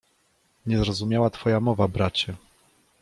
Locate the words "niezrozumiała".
0.65-1.29